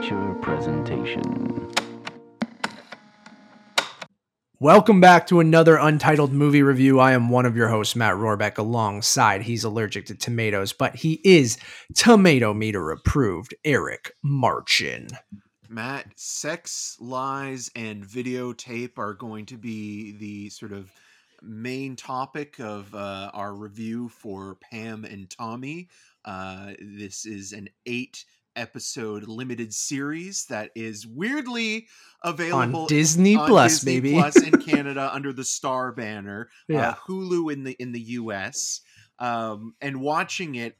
[0.00, 1.70] Amateur presentation.
[4.58, 6.98] Welcome back to another Untitled Movie Review.
[6.98, 11.20] I am one of your hosts, Matt Rohrbeck, alongside he's allergic to tomatoes, but he
[11.22, 11.58] is
[11.94, 15.08] tomato meter approved, Eric Marchin.
[15.68, 20.90] Matt, sex, lies, and videotape are going to be the sort of
[21.42, 25.90] main topic of uh, our review for Pam and Tommy.
[26.24, 28.24] Uh, this is an eight
[28.60, 31.86] episode limited series that is weirdly
[32.22, 34.12] available On Disney on Plus, Disney baby.
[34.14, 36.50] Plus in Canada under the Star banner.
[36.68, 36.90] Yeah.
[36.90, 38.82] Uh, Hulu in the in the US.
[39.18, 40.76] Um, and watching it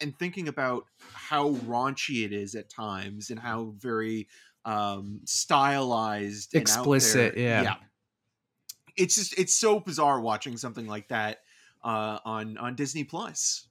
[0.00, 4.28] and thinking about how raunchy it is at times and how very
[4.64, 7.62] um stylized Explicit, yeah.
[7.62, 7.74] yeah
[8.96, 11.38] it's just it's so bizarre watching something like that
[11.82, 13.66] uh on on disney plus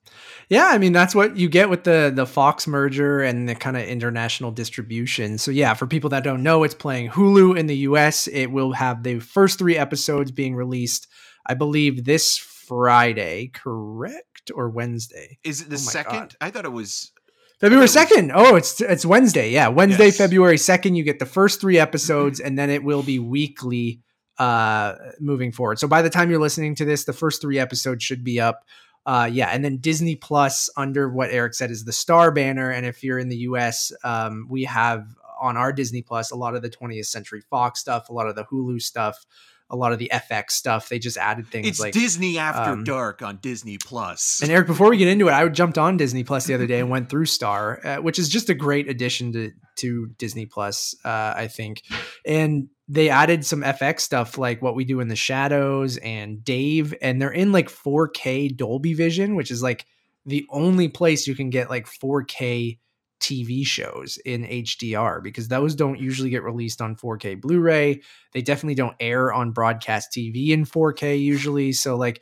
[0.49, 3.77] Yeah, I mean that's what you get with the the Fox merger and the kind
[3.77, 5.37] of international distribution.
[5.37, 8.27] So yeah, for people that don't know, it's playing Hulu in the US.
[8.27, 11.07] It will have the first 3 episodes being released
[11.45, 14.51] I believe this Friday, correct?
[14.55, 15.37] Or Wednesday?
[15.43, 16.35] is it the Oh second God.
[16.41, 17.11] i thought it was
[17.59, 18.31] February second.
[18.33, 19.51] Oh, it's it's Wednesday.
[19.51, 20.17] Yeah, Wednesday, Yes.
[20.17, 20.95] February second.
[20.95, 24.01] You get the first three episodes, and then it will be weekly
[24.39, 25.79] uh moving forward.
[25.79, 28.65] So by the time you're listening to this, the first three episodes should be up.
[29.05, 32.69] Uh yeah, and then Disney Plus under what Eric said is the Star banner.
[32.71, 35.05] And if you're in the US, um, we have
[35.39, 38.35] on our Disney Plus a lot of the 20th Century Fox stuff, a lot of
[38.35, 39.25] the Hulu stuff,
[39.69, 40.89] a lot of the FX stuff.
[40.89, 44.41] They just added things it's like disney after um, dark on disney Plus.
[44.41, 46.79] and Eric, before we get into it, I jumped on Disney Plus the other day
[46.79, 50.95] and went through Star, uh, which is just a great addition to to Disney Plus,
[51.05, 51.83] uh, I think.
[52.25, 56.93] And they added some FX stuff like what we do in the shadows and Dave,
[57.03, 59.85] and they're in like 4K Dolby Vision, which is like
[60.25, 62.79] the only place you can get like 4K
[63.19, 68.01] TV shows in HDR because those don't usually get released on 4K Blu-ray.
[68.33, 71.71] They definitely don't air on broadcast TV in 4K usually.
[71.73, 72.21] So like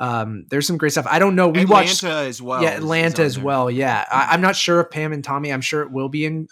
[0.00, 1.06] um there's some great stuff.
[1.08, 1.48] I don't know.
[1.48, 3.70] We Atlanta watched Atlanta as well yeah, Atlanta as well.
[3.70, 5.52] Yeah, I, I'm not sure if Pam and Tommy.
[5.52, 6.48] I'm sure it will be in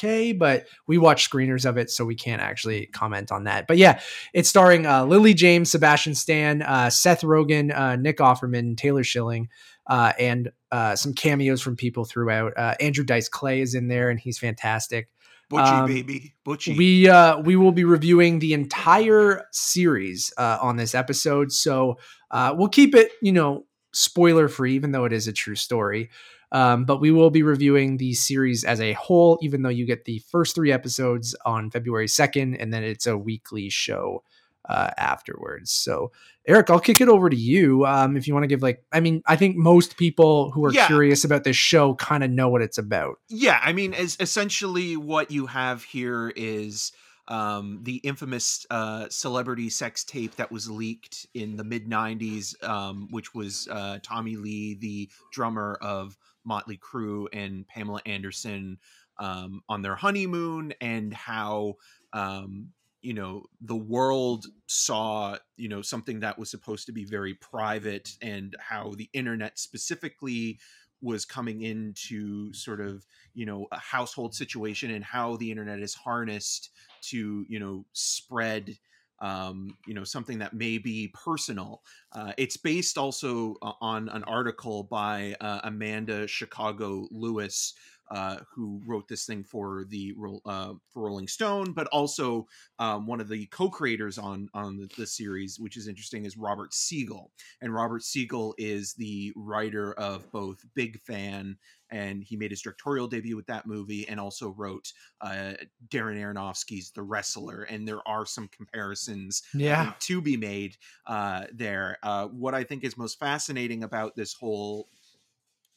[0.00, 3.66] 4K, but we watch screeners of it, so we can't actually comment on that.
[3.66, 4.00] But yeah,
[4.32, 9.48] it's starring uh, Lily James, Sebastian Stan, uh, Seth Rogen, uh, Nick Offerman, Taylor Schilling,
[9.86, 12.52] uh, and uh, some cameos from people throughout.
[12.56, 15.08] Uh, Andrew Dice Clay is in there, and he's fantastic.
[15.50, 20.76] butchie um, baby butchie We uh we will be reviewing the entire series uh, on
[20.76, 21.98] this episode, so
[22.30, 26.10] uh, we'll keep it you know spoiler free, even though it is a true story.
[26.52, 30.04] Um, but we will be reviewing the series as a whole, even though you get
[30.04, 34.24] the first three episodes on February second, and then it's a weekly show
[34.68, 35.70] uh, afterwards.
[35.70, 36.12] So,
[36.46, 39.00] Eric, I'll kick it over to you um, if you want to give like, I
[39.00, 40.86] mean, I think most people who are Yeah.
[40.86, 43.18] curious about this show kind of know what it's about.
[43.28, 46.92] Yeah, I mean, as essentially what you have here is
[47.28, 53.06] um, the infamous uh, celebrity sex tape that was leaked in the mid '90s, um,
[53.10, 58.78] which was uh, Tommy Lee, the drummer of Motley Crue, and Pamela Anderson
[59.18, 61.74] um, on their honeymoon, and how
[62.12, 62.68] um,
[63.02, 68.16] you know the world saw you know something that was supposed to be very private,
[68.22, 70.58] and how the internet specifically
[71.02, 75.94] was coming into sort of you know a household situation and how the internet is
[75.94, 76.70] harnessed
[77.02, 78.76] to you know spread
[79.20, 81.82] um, you know something that may be personal.
[82.12, 87.74] Uh, it's based also uh, on an article by uh, amanda chicago lewis
[88.10, 92.46] uh, who wrote this thing for the uh, for Rolling Stone, but also
[92.78, 96.74] um, one of the co-creators on on the, the series, which is interesting, is Robert
[96.74, 97.32] Siegel.
[97.60, 101.56] And Robert Siegel is the writer of both Big Fan,
[101.90, 105.54] and he made his directorial debut with that movie, and also wrote uh,
[105.88, 107.62] Darren Aronofsky's The Wrestler.
[107.62, 109.94] And there are some comparisons Yeah.
[110.00, 110.76] to be made
[111.06, 111.98] uh, there.
[112.02, 114.88] Uh, what I think is most fascinating about this whole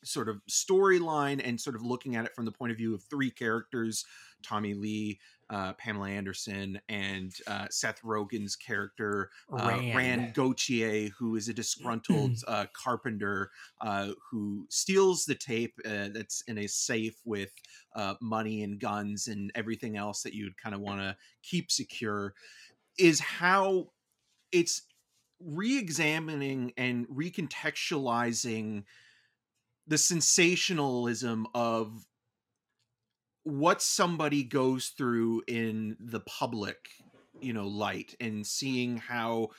[0.04, 3.04] sort of storyline and sort of looking at it from the point of view of
[3.04, 4.06] three characters
[4.44, 5.20] Tommy Lee,
[5.50, 9.96] uh, Pamela Anderson, and uh, Seth Rogen's character, uh, Rand.
[9.96, 13.50] Rand Gauthier, who is a disgruntled uh, carpenter
[13.82, 17.52] uh, who steals the tape uh, that's in a safe with
[17.96, 22.34] uh, money and guns and everything else that you'd kind of want to keep secure,
[22.98, 23.88] is how
[24.52, 24.84] it's
[25.40, 28.84] re-examining and recontextualizing
[29.88, 32.06] the sensationalism of
[33.44, 36.78] what somebody goes through in the public
[37.42, 39.50] you know light and seeing how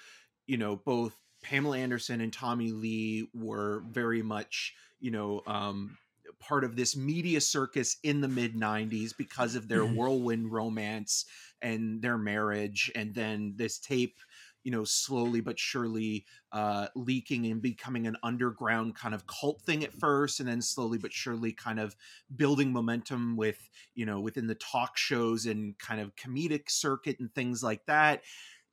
[0.46, 5.98] you know both Pamela Anderson and Tommy Lee were very much you know um
[6.40, 9.96] part of this media circus in the mid 90s because of their Mhm.
[9.96, 11.26] whirlwind romance
[11.60, 14.16] and their marriage and then this tape
[14.64, 19.84] you know slowly but surely uh leaking and becoming an underground kind of cult thing
[19.84, 21.94] at first and then slowly but surely kind of
[22.34, 27.32] building momentum with you know within the talk shows and kind of comedic circuit and
[27.34, 28.22] things like that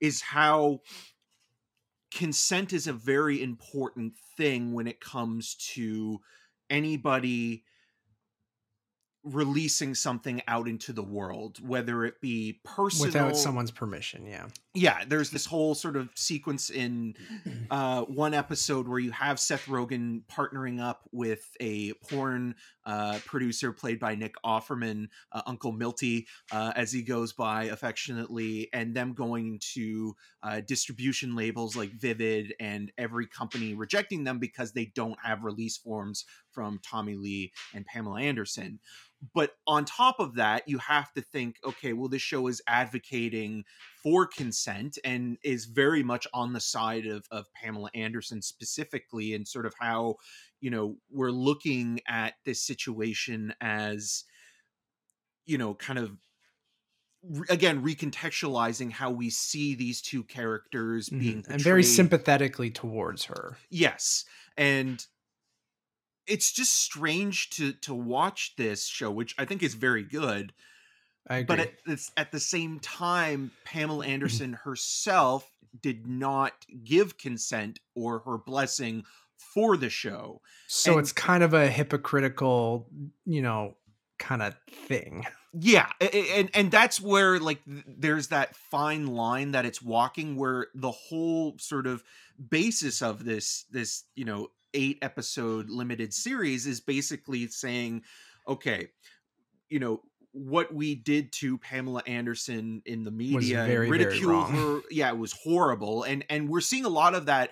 [0.00, 0.80] is how
[2.12, 6.20] consent is a very important thing when it comes to
[6.68, 7.64] anybody
[9.24, 14.26] releasing something out into the world whether it be personal without someone's permission.
[14.26, 14.48] Yeah.
[14.74, 17.14] Yeah there's this whole sort of sequence in
[17.70, 22.54] uh, one episode where you have Seth Rogen partnering up with a porn
[22.84, 28.68] uh, producer played by Nick Offerman, uh, Uncle Milty, uh, as he goes by affectionately,
[28.72, 34.72] and them going to uh, distribution labels like Vivid and every company rejecting them because
[34.72, 38.80] they don't have release forms from Tommy Lee and Pamela Anderson.
[39.34, 43.64] But on top of that, you have to think, okay, well, this show is advocating
[44.02, 49.46] for consent and is very much on the side of, of Pamela Anderson specifically, and
[49.46, 50.16] sort of how,
[50.60, 54.24] you know, we're looking at this situation as,
[55.46, 56.16] you know, kind of
[57.48, 61.50] again recontextualizing how we see these two characters being Mhm.
[61.50, 63.56] and very sympathetically towards her.
[63.70, 64.24] Yes,
[64.56, 65.06] and
[66.26, 70.52] it's just strange to to watch this show, which I think is very good.
[71.28, 71.56] I agree.
[71.56, 74.12] But at this, at the same time, Pamela mm-hmm.
[74.12, 75.48] Anderson herself
[75.80, 76.52] did not
[76.84, 79.04] give consent or her blessing
[79.36, 80.40] for the show.
[80.66, 82.88] so and- it's kind of a hypocritical,
[83.24, 83.74] you know,
[84.18, 84.54] kind of
[84.86, 85.24] thing.
[85.54, 90.90] Yeah, and and that's where like there's that fine line that it's walking where the
[90.90, 92.02] whole sort of
[92.48, 98.02] basis of this this you know eight episode limited series is basically saying
[98.48, 98.88] okay
[99.68, 100.00] you know
[100.32, 104.52] what we did to Pamela Anderson in the media very, very ridicule wrong.
[104.52, 107.50] her yeah it was horrible and and we're seeing a lot of that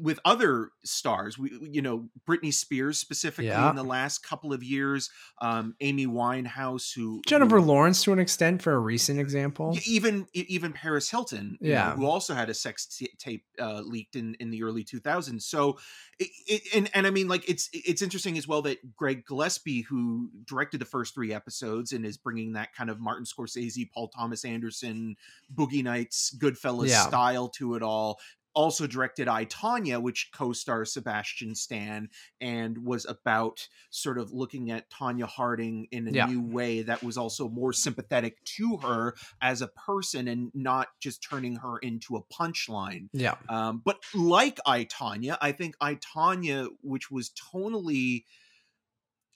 [0.00, 3.70] with other stars we you know Britney Spears specifically Yeah.
[3.70, 5.10] in the last couple of years
[5.40, 9.76] um Amy Winehouse who Jennifer who- Lawrence, to an extent, for a recent example.
[9.86, 11.94] even even Paris Hilton, you know, Yeah.
[11.96, 15.42] who also had a sex t- tape uh, leaked in in the early 2000s.
[15.42, 15.78] So,
[16.18, 19.82] it, it, and and I mean, like it's it's interesting as well that Craig Gillespie,
[19.82, 24.08] who directed the first three episodes and is bringing that kind of Martin Scorsese, Paul
[24.08, 25.16] Thomas Anderson,
[25.54, 27.06] Boogie Nights, Goodfellas Yeah.
[27.06, 28.18] style to it all.
[28.54, 32.10] Also directed I Tonya, which co-stars Sebastian Stan,
[32.40, 36.26] and was about sort of looking at Tonya Harding in a Yeah.
[36.26, 41.22] new way that was also more sympathetic to her as a person and not just
[41.22, 43.08] turning her into a punchline.
[43.12, 43.36] Yeah.
[43.48, 48.24] Um, but like I Tonya, I think I Tonya, which was tonally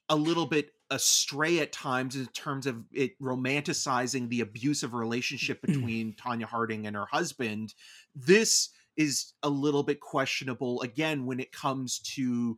[0.09, 6.13] a little bit astray at times in terms of it romanticizing the abusive relationship between
[6.15, 7.75] Tonya Harding and her husband.
[8.15, 12.57] This is a little bit questionable again when it comes to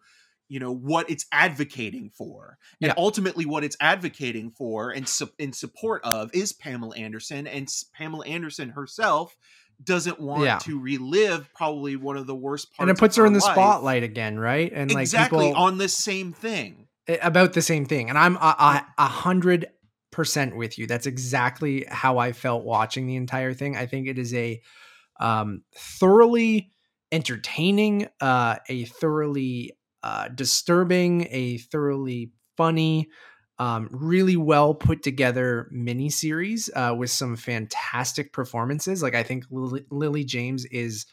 [0.51, 2.95] you know what it's advocating for and Yeah.
[2.97, 7.85] ultimately what it's advocating for and su- in support of is Pamela Anderson and s-
[7.93, 9.37] Pamela Anderson herself
[9.85, 10.59] doesn't want Yeah.
[10.61, 13.41] to relive probably one of the worst parts And it puts her of in the
[13.45, 13.53] life.
[13.55, 14.73] spotlight again, right?
[14.75, 16.89] And like exactly people on this same thing
[17.23, 18.09] about the same thing.
[18.09, 19.67] And I'm a, a hundred
[20.11, 20.87] percent with you.
[20.87, 23.77] That's exactly how I felt watching the entire thing.
[23.77, 24.61] I think it is a
[25.19, 26.71] um, thoroughly
[27.11, 29.73] entertaining, uh, a thoroughly
[30.03, 33.09] uh, disturbing, a thoroughly funny,
[33.59, 39.03] um, really well put together miniseries uh, with some fantastic performances.
[39.03, 41.07] Like I think Lily, Lily James is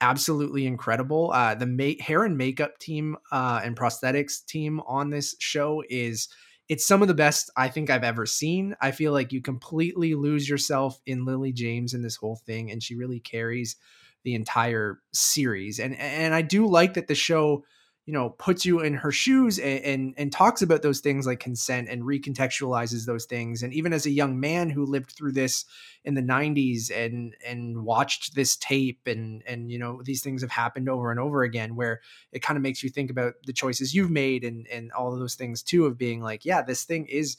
[0.00, 1.30] absolutely incredible.
[1.32, 6.28] Uh, the ma- hair and makeup team uh, and prosthetics team on this show is
[6.70, 8.76] it's some of the best I think I've ever seen.
[8.80, 12.80] I feel like you completely lose yourself in Lily James in this whole thing, and
[12.80, 13.74] she really carries
[14.22, 15.80] the entire series.
[15.80, 17.64] And and I do like that the show,
[18.06, 21.40] you know, puts you in her shoes and and, and talks about those things like
[21.40, 23.62] consent and recontextualizes those things.
[23.62, 25.64] And even as a young man who lived through this
[26.04, 30.50] in the 90s and and watched this tape and and you know these things have
[30.50, 32.00] happened over and over again where
[32.32, 35.18] it kind of makes you think about the choices you've made and and all of
[35.18, 37.36] those things too of being like yeah this thing is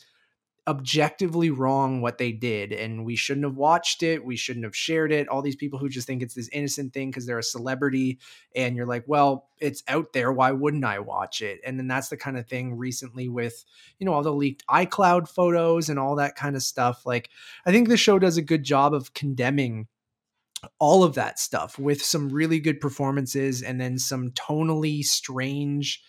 [0.67, 5.11] objectively wrong what they did and we shouldn't have watched it we shouldn't have shared
[5.11, 5.27] it.
[5.27, 8.19] All these people who just think it's this innocent thing because they're a celebrity
[8.55, 11.61] and you're like well it's out there why wouldn't i watch it?
[11.65, 13.65] And then that's the kind of thing recently with
[13.97, 17.07] you know all the leaked icloud photos and all that kind of stuff.
[17.07, 17.31] Like
[17.65, 19.87] i think the show does a good job of condemning
[20.77, 26.03] all of that stuff with some really good performances and then some tonally strange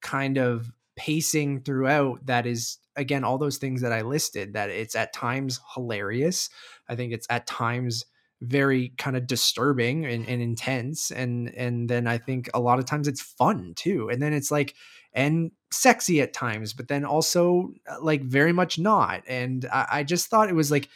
[0.00, 4.94] kind of pacing throughout that is again all those things that I listed that it's
[4.94, 6.50] at times hilarious.
[6.88, 8.04] I think it's at times
[8.40, 12.84] very kind of disturbing and, and intense and and then I think a lot of
[12.84, 14.10] times it's fun too.
[14.10, 14.74] And then it's like
[15.12, 19.22] and sexy at times, but then also uh, like very much not.
[19.26, 20.88] And I, I just thought it was like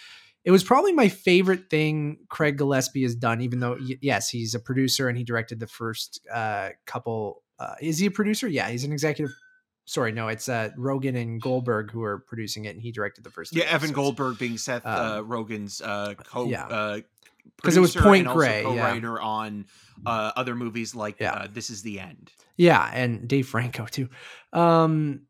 [0.44, 4.60] it was probably my favorite thing Craig Gillespie has done, even though yes, he's a
[4.60, 7.42] producer and he directed the first uh, couple.
[7.58, 8.48] Uh, is he a producer?
[8.48, 9.34] Yeah, he's an executive.
[9.84, 13.30] Sorry, no, it's uh, Rogen and Goldberg who are producing it, and he directed the
[13.30, 13.54] first.
[13.54, 13.92] Yeah, Evan episodes.
[13.92, 16.46] Goldberg being Seth uh, um, Rogen's uh, co.
[16.46, 17.00] Yeah.
[17.56, 19.26] Because uh, it was Point Grey, co-writer yeah.
[19.26, 19.66] on
[20.06, 21.32] uh, other movies like yeah.
[21.32, 22.30] uh, This Is the End.
[22.56, 24.08] Yeah, and Dave Franco too.
[24.52, 25.22] Um,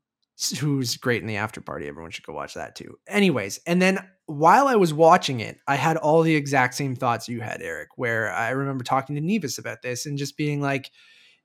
[0.61, 1.87] who's great in the after party.
[1.88, 2.99] Everyone should go watch that too.
[3.09, 7.28] Anyways, and then while I was watching it, I had all the exact same thoughts
[7.28, 10.90] you had, Eric, where I remember talking to Nevis about this and just being like,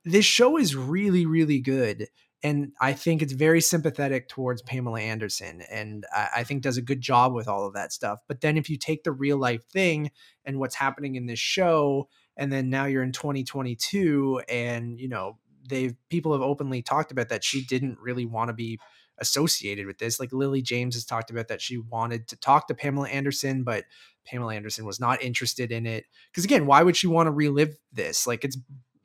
[0.05, 2.07] this show is really, really good.
[2.47, 5.61] And I think it's very sympathetic towards Pamela Anderson.
[5.69, 8.19] And I, I think does a good job with all of that stuff.
[8.25, 10.11] But then if you take the real life thing
[10.45, 15.39] and what's happening in this show, and then now you're in 2022 and, you know,
[15.67, 18.79] they've people have openly talked about that she didn't really want to be
[19.17, 20.17] associated with this.
[20.17, 23.83] Like Lily James has talked about that she wanted to talk to Pamela Anderson, but
[24.25, 26.05] Pamela Anderson was not interested in it.
[26.31, 28.25] Because again, why would she want to relive this?
[28.25, 28.57] Like it's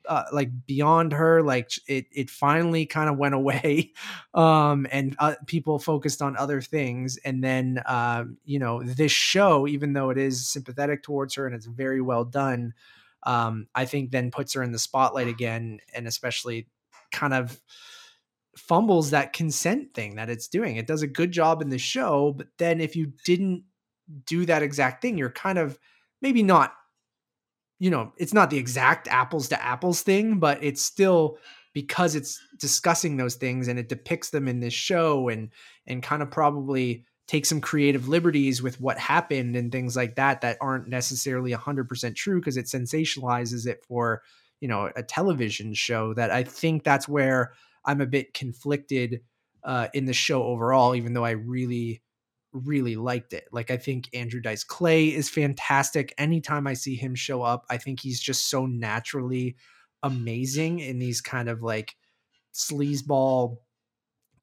[0.07, 1.41] uh, like beyond her.
[1.41, 3.93] Like it it finally kind of went away,
[4.33, 7.17] um, and uh, people focused on other things.
[7.23, 11.55] And then um, you know this show, even though it is sympathetic towards her and
[11.55, 12.73] it's very well done.
[13.25, 16.67] Um, I think then puts her in the spotlight again, and especially
[17.11, 17.61] kind of
[18.57, 20.75] fumbles that consent thing that it's doing.
[20.75, 23.63] It does a good job in the show, but then if you didn't
[24.25, 25.79] do that exact thing, you're kind of
[26.21, 26.73] maybe not,
[27.83, 31.37] you know, it's not the exact apples to apples thing, but it's still
[31.73, 35.49] because it's discussing those things and it depicts them in this show and
[35.85, 40.41] and kind of probably take some creative liberties with what happened and things like that
[40.41, 44.21] that aren't necessarily 100% true because it sensationalizes it for
[44.61, 47.53] you know a television show that i think that's where
[47.85, 49.21] I'm a bit conflicted
[49.63, 52.01] uh, in the show overall, even though I really,
[52.53, 53.47] really liked it.
[53.51, 56.13] Like I think Andrew Dice Clay is fantastic.
[56.17, 59.55] Anytime I see him show up, I think he's just so naturally
[60.01, 61.95] amazing in these kind of like
[62.53, 63.57] sleazeball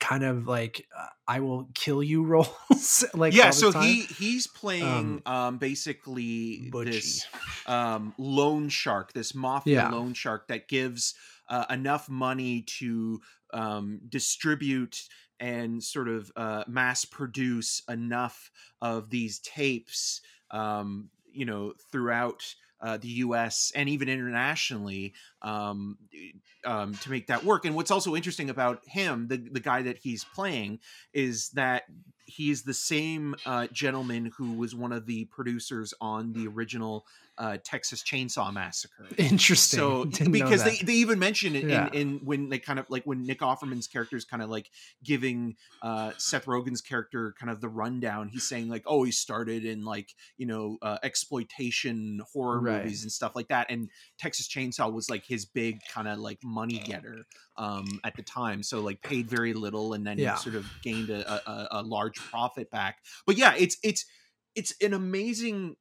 [0.01, 3.05] kind of like uh, I will kill you roles.
[3.15, 6.93] like yeah, so he he's playing um, um basically Butchie.
[6.93, 7.27] this
[7.67, 9.91] um loan shark, this mafia yeah.
[9.91, 11.15] loan shark that gives
[11.49, 13.21] uh, enough money to
[13.53, 15.03] um, distribute
[15.41, 20.21] and sort of uh, mass produce enough of these tapes,
[20.51, 23.73] um, you know, throughout uh, the U.S.
[23.75, 25.99] and even internationally um,
[26.65, 27.65] um, to make that work.
[27.65, 30.81] And what's also interesting about him, the the guy that he's playing,
[31.13, 31.85] is that
[32.25, 37.07] he's the same uh, gentleman who was one of the producers on the original
[37.41, 39.07] uh, Texas Chainsaw Massacre.
[39.17, 39.79] Interesting.
[39.79, 41.89] So because they, they even mention it yeah.
[41.89, 44.71] in, in, when they kind of like when Nick Offerman's character is kind of like
[45.03, 48.29] giving uh, Seth Rogen's character kind of the rundown.
[48.29, 52.85] He's saying like, oh, he started in like you know uh, exploitation horror right.
[52.85, 56.41] movies and stuff like that, and Texas Chainsaw was like his big kind of like
[56.45, 57.25] money getter
[57.57, 58.63] um, at the time.
[58.63, 60.35] So like paid very little and then yeah.
[60.35, 62.99] sort of gained a, a, a large profit back.
[63.27, 64.05] But yeah, it's it's
[64.55, 65.77] it's an amazing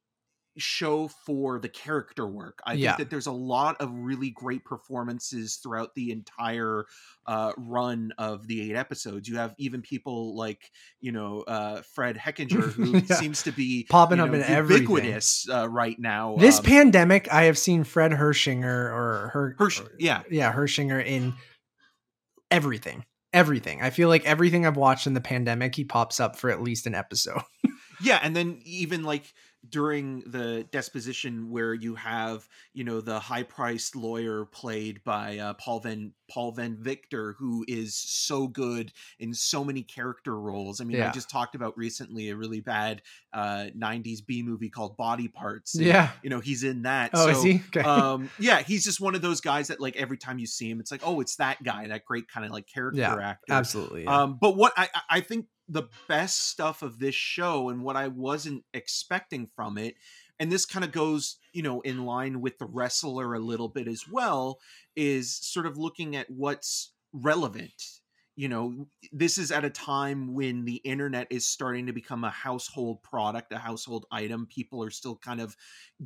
[0.58, 2.60] show for the character work.
[2.64, 2.90] I yeah.
[2.90, 6.86] think that there's a lot of really great performances throughout the entire
[7.26, 9.28] uh, run of the eight episodes.
[9.28, 13.16] You have even people like you know uh, Fred Hechinger, who yeah.
[13.16, 16.36] seems to be popping you know, up in ubiquitous uh, right now.
[16.36, 21.34] This um, pandemic, I have seen Fred Hershinger or her, Hersh, yeah, yeah, Hershinger in
[22.50, 23.04] everything.
[23.32, 23.80] Everything.
[23.80, 26.88] I feel like everything I've watched in the pandemic, he pops up for at least
[26.88, 27.42] an episode.
[28.02, 29.32] yeah, and then even like
[29.68, 35.54] during the disposition where you have you know the high priced lawyer played by uh,
[35.54, 40.80] Paul Van Paul Ben-Victor who is so good in so many character roles.
[40.80, 41.08] I mean, yeah.
[41.08, 43.02] I just talked about recently a really bad
[43.32, 45.74] uh, '90s B movie called Body Parts.
[45.74, 47.10] And, yeah, you know he's in that.
[47.12, 47.62] Oh, so, is he?
[47.68, 47.80] Okay.
[47.88, 50.80] um, yeah, he's just one of those guys that like every time you see him,
[50.80, 53.52] it's like, oh, it's that guy, that great kind of like character yeah, actor.
[53.52, 54.04] Absolutely.
[54.04, 54.22] Yeah.
[54.22, 58.08] Um, but what I I think the best stuff of this show and what I
[58.08, 59.94] wasn't expecting from it.
[60.38, 63.86] And this kind of goes, you know, in line with the wrestler a little bit
[63.86, 64.58] as well,
[64.96, 67.99] is sort of looking at what's relevant
[68.40, 72.30] you know this is at a time when the internet is starting to become a
[72.30, 74.46] household product a household item.
[74.46, 75.54] People are still kind of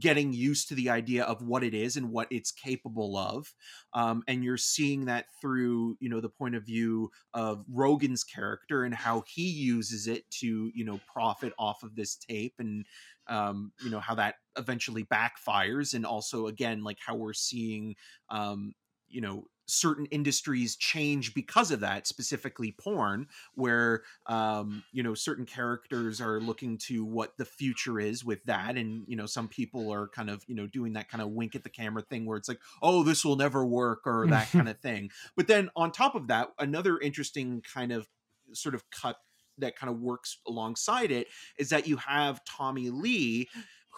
[0.01, 3.55] getting used to the idea of what it is and what it's capable of
[3.93, 8.83] um, and you're seeing that through you know the point of view of rogen's character
[8.83, 12.85] and how he uses it to you know profit off of this tape and
[13.29, 17.95] um, you know how that eventually backfires and also again like how we're seeing
[18.31, 18.73] um,
[19.07, 25.47] you know certain industries change because of that specifically porn where um you know certain
[25.47, 29.93] characters are looking to what the future is with that and you know some people
[29.93, 32.37] are kind of you know doing that kind of wink at the camera thing where
[32.37, 35.11] it's like oh this will never work or that kind of thing.
[35.37, 38.07] But then on top of that another interesting kind of
[38.53, 39.17] sort of cut
[39.59, 41.29] that kind of works alongside it
[41.59, 43.49] is that you have Tommy Lee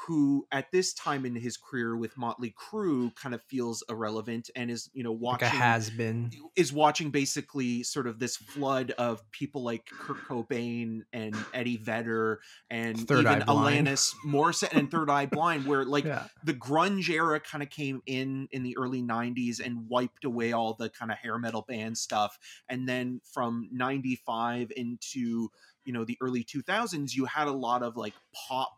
[0.04, 4.70] who at this time in his career with Motley Crue kind of feels irrelevant and
[4.70, 9.22] is you know watching like has been is watching basically sort of this flood of
[9.32, 13.40] people like Kurt Cobain and Eddie Vedder and Third even.
[13.42, 16.26] Alanis Morissette and Third Eye Blind where like yeah.
[16.44, 20.74] the grunge era kind of came in in the early 90s and wiped away all
[20.74, 22.38] the kind of hair metal band stuff
[22.68, 25.48] and then from 95 into
[25.84, 28.76] you know the early 2000s you had a lot of like pop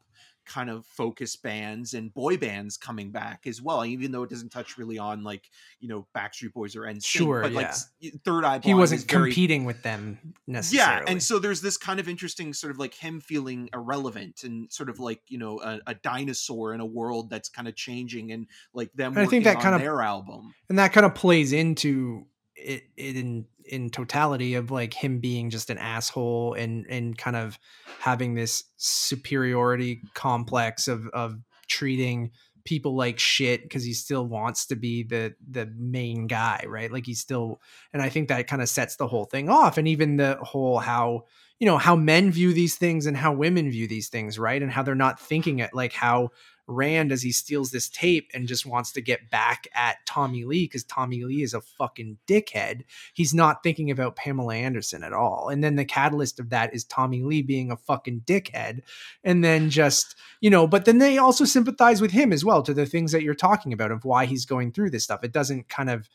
[0.48, 4.48] kind of focus bands and boy bands coming back as well even though it doesn't
[4.50, 7.68] touch really on like you know backstreet boys or NSYNC Sure, but like yeah.
[7.70, 7.90] s-
[8.24, 11.04] third eye he wasn't very- competing with them necessarily.
[11.04, 14.72] yeah and so there's this kind of interesting sort of like him feeling irrelevant and
[14.72, 18.32] sort of like you know a, a dinosaur in a world that's kind of changing
[18.32, 21.14] and like them And I think that kind of- their album and that kind of
[21.14, 22.26] plays into
[22.58, 27.36] it, it in in totality of like him being just an asshole and and kind
[27.36, 27.58] of
[28.00, 32.30] having this superiority complex of of treating
[32.64, 36.92] people like shit because he still wants to be the the main guy right?
[36.92, 37.60] Like he's still
[37.92, 40.78] and i think that kind of sets the whole thing off and even the whole
[40.78, 41.24] how
[41.58, 44.62] you know how men view these things and how women view these things right?
[44.62, 46.30] And how they're not thinking it like how
[46.68, 50.64] Rand as he steals this tape and just wants to get back at Tommy Lee
[50.64, 52.84] because Tommy Lee is a fucking dickhead.
[53.14, 55.48] He's not thinking about Pamela Anderson at all.
[55.48, 58.82] And then the catalyst of that is Tommy Lee being a fucking dickhead.
[59.24, 62.74] And then just, you know, but then they also sympathize with him as well to
[62.74, 65.24] the things that you're talking about of why he's going through this stuff.
[65.24, 66.08] It doesn't kind of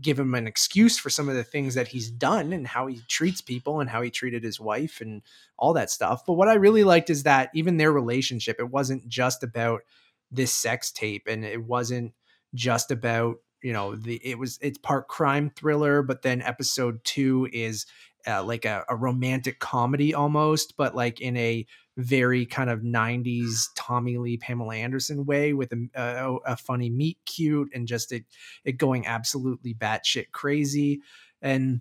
[0.00, 3.00] give him an excuse for some of the things that he's done and how he
[3.08, 5.22] treats people and how he treated his wife and
[5.56, 6.24] all that stuff.
[6.26, 9.82] But what I really liked is that even their relationship, it wasn't just about
[10.30, 12.12] this sex tape and it wasn't
[12.54, 17.48] just about, you know, the it was it's part crime thriller, but then episode 2
[17.52, 17.86] is
[18.26, 23.70] uh, like a, a romantic comedy almost, but like in a very kind of 90s
[23.74, 28.24] Tommy Lee Pamela Anderson way with a, a, a funny meet cute and just it
[28.64, 31.00] it going absolutely batshit crazy
[31.42, 31.80] and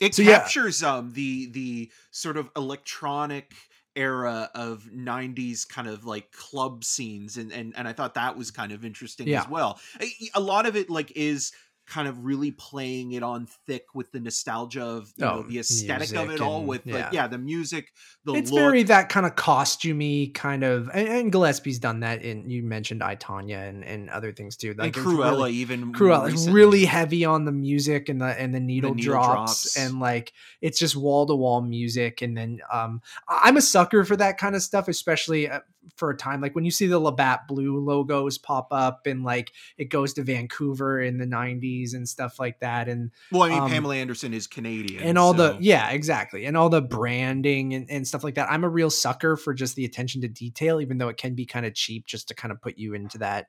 [0.00, 0.28] it So, yeah.
[0.38, 3.54] captures um the the sort of electronic
[3.96, 8.50] era of 90s kind of like club scenes and and, and i thought that was
[8.50, 9.42] kind of interesting Yeah.
[9.42, 11.52] as well a, a lot of it like is
[11.86, 15.58] kind of really playing it on thick with the nostalgia of you know Oh, the
[15.58, 16.94] aesthetic of it all and- with yeah.
[16.94, 17.92] like yeah the music
[18.24, 22.22] the it's look very that kind of costumey kind of and, and Gillespie's done that
[22.22, 25.52] in you mentioned I Tonya and, and other things too and like it's Cruella really-
[25.54, 29.74] even Cruella is really heavy on the music and the and the needle, needle drops,
[29.74, 29.76] drops.
[29.76, 34.16] and like it's just wall to wall music and then um I'm a sucker for
[34.16, 35.60] that kind of stuff especially uh,
[35.96, 39.52] for a time like when you see the Labatt Blue logos pop up and like
[39.78, 43.60] it goes to Vancouver in the 90s and stuff like that and well i mean
[43.60, 47.74] um, pamela anderson is canadian and all so- the yeah exactly and all the branding
[47.74, 48.50] and, and stuff like that.
[48.50, 51.46] I'm a real sucker for just the attention to detail even though it can be
[51.46, 53.46] kind of cheap just to kind of put you into that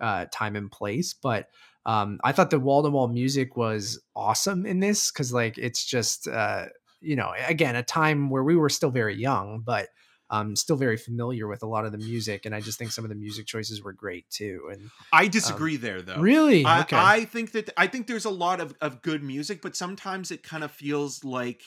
[0.00, 1.48] uh, time and place but
[1.86, 6.66] um, i thought the wall-to-wall music was awesome in this because like it's just uh,
[7.00, 9.88] you know again a time where we were still very young but
[10.30, 13.04] um, still very familiar with a lot of the music and i just think some
[13.04, 16.20] of the music choices were great too and i disagree there though.
[16.20, 16.64] Really?
[16.64, 16.96] I, okay.
[16.96, 20.42] I think that I think there's a lot of, of good music, but sometimes it
[20.42, 21.62] kind of feels like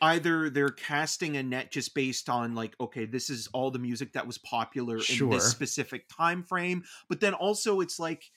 [0.00, 4.12] either they're casting a net just based on like, okay, this is all the music
[4.12, 8.30] that was popular in this specific time frame, but then also it's like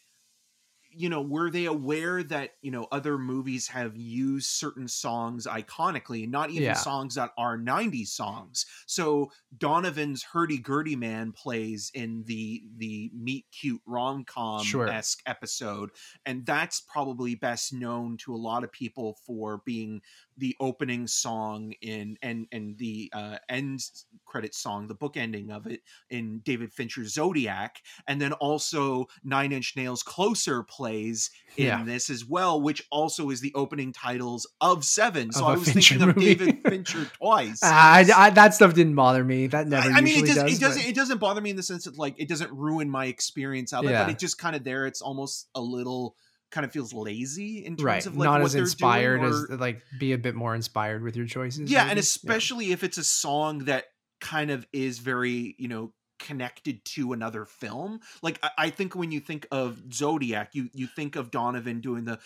[0.93, 6.23] you know were they aware that you know other movies have used certain songs iconically
[6.23, 6.73] and not even Yeah.
[6.73, 13.81] songs that are 90s songs so donovan's hurdy-gurdy man plays in the the meet cute
[13.85, 14.87] rom-com Sure.
[14.89, 15.91] esque episode
[16.25, 20.01] and that's probably best known to a lot of people for being
[20.37, 23.81] the opening song in and and the uh end
[24.25, 29.51] credit song the book ending of it in david fincher's zodiac and then also nine
[29.51, 31.83] inch nails closer plays in Yeah.
[31.83, 35.31] this as well, which also is the opening titles of Seven.
[35.31, 36.15] So Of I was Fincher thinking of.
[36.39, 37.59] David Fincher twice.
[37.63, 39.47] Ah, I, I, that stuff didn't bother me.
[39.47, 39.89] That never.
[39.91, 40.57] I, I mean, it, does, does.
[40.57, 40.81] it doesn't.
[40.81, 43.73] but- It doesn't bother me in the sense that like it doesn't ruin my experience
[43.73, 44.03] of it, Yeah.
[44.05, 44.87] but it just kind of there.
[44.87, 46.15] It's almost a little
[46.51, 49.81] kind of feels lazy in terms right, of like not as inspired doing, as like
[49.99, 51.71] be a bit more inspired with your choices.
[51.71, 51.89] yeah, maybe?
[51.91, 53.85] and especially if it's a song that
[54.19, 59.11] kind of is very you know connected to another film like I, I think when
[59.11, 62.19] you think of zodiac you you think of donovan doing the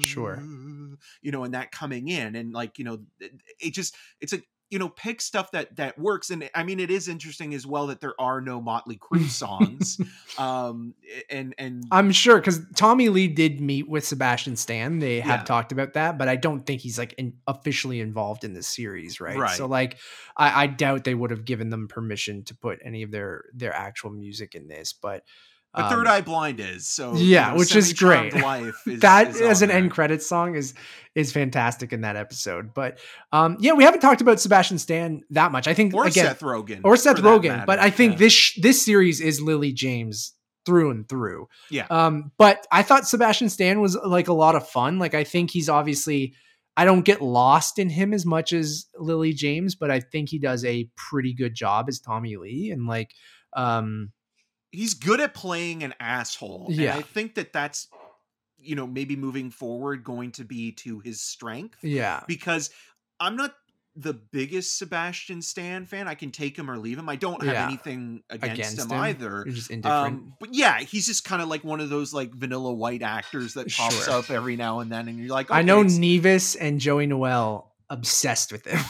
[0.00, 0.42] Sure.
[1.22, 4.40] you know and that coming in and like you know it, it just it's a
[4.70, 7.88] you know pick stuff that that works and i mean it is interesting as well
[7.88, 10.00] that there are no motley crue songs
[10.38, 10.94] um
[11.28, 15.00] and and I'm sure because Tommy Lee did meet with Sebastian Stan.
[15.00, 15.44] They have Yeah.
[15.44, 19.20] talked about that, but I don't think he's like in, officially involved in this series,
[19.20, 19.36] right?
[19.36, 19.56] Right.
[19.56, 19.98] So like,
[20.36, 23.74] I, I doubt they would have given them permission to put any of their their
[23.74, 24.92] actual music in this.
[24.92, 25.24] But
[25.74, 28.34] but um, third eye blind is so yeah, which is great.
[28.42, 29.90] life is, that is as an end there.
[29.90, 30.74] credits song is
[31.14, 32.74] is fantastic in that episode.
[32.74, 32.98] But
[33.32, 35.66] um, yeah, we haven't talked about Sebastian Stan that much.
[35.68, 37.66] I think or again, seth rogen or Seth Rogen.
[37.66, 37.78] But.
[37.78, 38.18] I think Yeah.
[38.18, 40.34] this sh- this series is Lily James
[40.66, 41.48] through and through.
[41.70, 41.86] Yeah.
[41.90, 44.98] Um, but I thought Sebastian Stan was like a lot of fun.
[44.98, 46.34] Like I think he's obviously
[46.76, 50.38] I don't get lost in him as much as Lily James, but I think he
[50.38, 53.10] does a pretty good job as Tommy Lee and like
[53.56, 54.12] um
[54.72, 56.66] he's good at playing an asshole.
[56.70, 56.92] Yeah.
[56.92, 57.88] And I think that that's
[58.58, 62.20] you know maybe moving forward going to be to his strength yeah.
[62.26, 62.70] because
[63.18, 63.54] I'm not
[63.96, 66.06] the biggest Sebastian Stan fan.
[66.06, 67.08] I can take him or leave him.
[67.08, 67.66] I don't have Yeah.
[67.66, 69.02] anything against, Against him, him.
[69.02, 69.42] either.
[69.44, 70.06] You're just indifferent.
[70.16, 73.54] Um, but yeah, he's just kind of like one of those like vanilla white actors
[73.54, 74.14] that pops Sure.
[74.14, 78.52] up every now and then, and you're like, I know Nevis and Joey Noel obsessed
[78.52, 78.80] with him.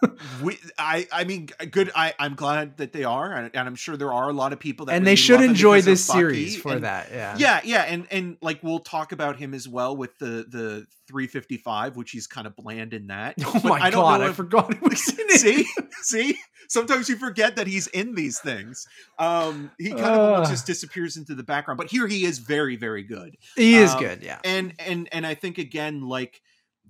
[0.42, 1.90] we, I, I mean, good.
[1.94, 4.60] I, I'm glad that they are, and, and I'm sure there are a lot of
[4.60, 7.08] people that and they should enjoy this series for and- that.
[7.10, 7.36] Yeah.
[7.38, 11.96] yeah yeah and and like we'll talk about him as well with the the 355
[11.96, 14.32] which he's kind of bland in that Oh But my I don't god, know I
[14.32, 15.38] forgot it was in it.
[15.40, 15.66] see
[16.02, 18.86] see sometimes you forget that he's in these things
[19.18, 22.76] um he kind of almost just disappears into the background but here he is very
[22.76, 24.38] very good He is Um, good, yeah.
[24.44, 26.40] and and and i think again like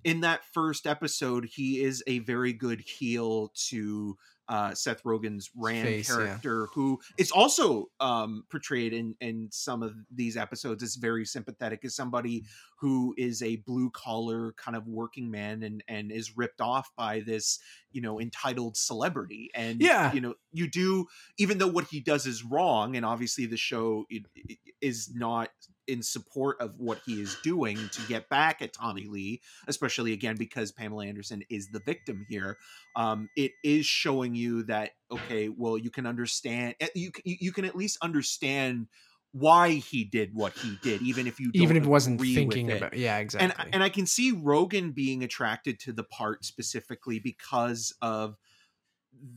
[0.04, 4.16] in that first episode he is a very good heel to
[4.50, 6.16] uh, Seth Rogen's Rand Face, yeah.
[6.16, 11.84] character, who is also um, portrayed in in some of these episodes as very sympathetic
[11.84, 12.44] as somebody
[12.80, 17.20] who is a blue collar kind of working man and and is ripped off by
[17.20, 17.60] this
[17.92, 20.12] you know entitled celebrity and Yeah.
[20.12, 21.06] you know you do
[21.38, 24.04] even though what he does is wrong and obviously the show
[24.80, 25.50] is not
[25.90, 30.36] in support of what he is doing to get back at Tommy Lee, especially again
[30.36, 32.56] because Pamela Anderson is the victim here.
[32.96, 36.76] Um, it is showing you that okay, well, you can understand.
[36.80, 38.86] eh, You you can at least understand
[39.32, 42.78] why he did what he did, even if you Even if it wasn't thinking it
[42.78, 43.52] about yeah, exactly.
[43.52, 48.36] and and I can see Rogen being attracted to the part specifically because of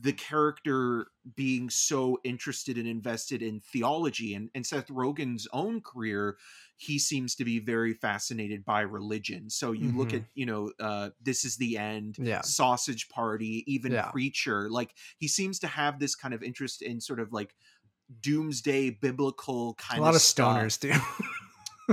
[0.00, 6.36] the character being so interested and invested in theology and, and Seth Rogen's own career
[6.76, 10.16] he seems to be very fascinated by religion so you look Mhm.
[10.16, 12.40] at you know uh this is the end Yeah.
[12.42, 14.10] sausage party even Yeah.
[14.10, 17.54] preacher like he seems to have this kind of interest in sort of like
[18.20, 20.56] doomsday biblical kind of a lot of stuff.
[20.56, 20.92] stoners too.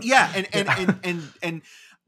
[0.04, 0.76] yeah and and, Yeah.
[0.80, 1.62] and and and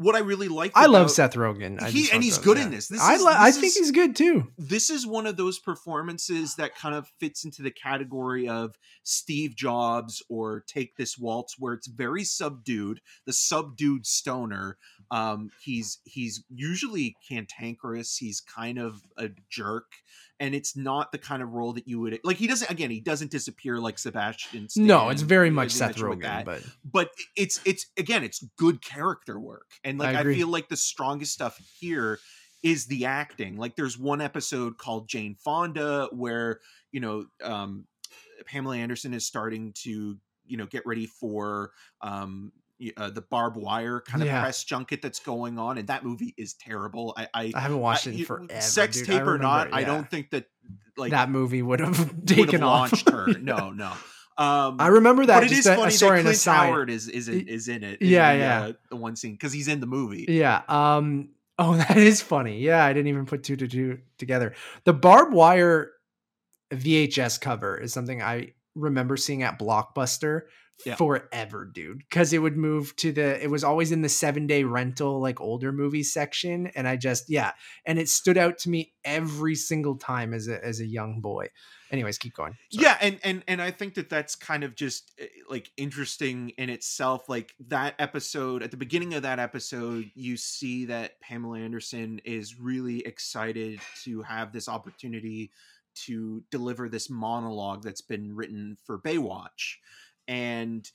[0.03, 1.81] what i really like I love Seth Rogen.
[1.81, 2.65] I He- and he's good yeah.
[2.65, 2.87] in this.
[2.87, 4.51] This I is- li- I think is- he's good too.
[4.57, 9.55] this is one of those performances that kind of fits into the category of Steve
[9.55, 14.77] Jobs or Take This Waltz, where it's very subdued, the subdued stoner.
[15.11, 18.17] Um, he's he's usually cantankerous.
[18.17, 19.91] He's kind of a jerk,
[20.39, 22.37] and it's not the kind of role that you would like.
[22.37, 22.89] He doesn't again.
[22.89, 24.67] He doesn't disappear like Sebastian.
[24.75, 29.71] No, it's very much Seth Rogen, but but it's it's again it's good character work
[29.83, 32.19] and like I I, feel like the strongest stuff here
[32.61, 36.59] is the acting like there's one episode called jane fonda where
[36.91, 37.85] you know um
[38.45, 42.51] pamela anderson is starting to you know get ready for um
[42.97, 44.41] uh, the Barb Wire kind of Yeah.
[44.41, 48.07] press junket that's going on and that movie is terrible i i, I haven't watched
[48.07, 48.61] I- it in forever.
[48.61, 49.07] sex dude.
[49.07, 50.45] tape or not it, i don't think that
[50.97, 52.91] like that movie would have taken off.
[52.91, 53.91] launched her no no
[54.37, 55.41] um I remember that.
[55.41, 56.65] but it is a- a funny story that Clint aside.
[56.67, 58.01] Howard is is in, is in it.
[58.01, 58.61] in yeah, the, yeah.
[58.61, 60.25] uh, the one scene because he's in the movie.
[60.27, 60.63] Yeah.
[60.67, 61.29] Um.
[61.59, 62.57] Oh, that is funny.
[62.59, 64.55] Yeah, I didn't even put two to two together.
[64.85, 65.91] The Barb Wire
[66.71, 70.43] VHS cover is something I remember seeing at Blockbuster
[70.85, 70.95] Yeah.
[70.95, 71.99] forever, dude.
[71.99, 73.41] Because it would move to the.
[73.41, 77.29] It was always in the seven day rental, like older movie section, and I just
[77.29, 77.51] yeah,
[77.85, 81.47] and it stood out to me every single time as a as a young boy.
[81.91, 82.57] Anyways, keep going.
[82.71, 82.85] Sorry.
[82.85, 86.71] yeah and and and i think that that's kind of just eh, like interesting in
[86.71, 92.19] itself like that episode at the beginning of that episode you see that pamela anderson
[92.25, 95.51] is really excited to have this opportunity
[95.93, 99.75] to deliver this monologue that's been written for baywatch
[100.27, 100.91] and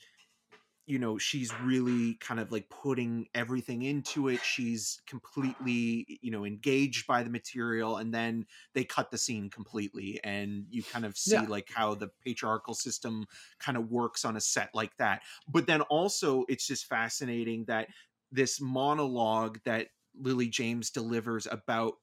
[0.86, 6.44] you know she's really kind of like putting everything into it she's completely you know
[6.46, 11.16] engaged by the material and then they cut the scene completely and you kind of
[11.18, 11.46] see Yeah.
[11.46, 13.26] like how the patriarchal system
[13.58, 17.88] kind of works on a set like that but then also it's just fascinating that
[18.30, 21.94] this monologue that lily james delivers about